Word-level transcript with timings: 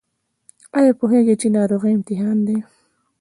ایا 0.77 0.91
پوهیږئ 0.99 1.35
چې 1.41 1.47
ناروغي 1.55 1.91
امتحان 1.95 2.37
دی؟ 2.47 2.57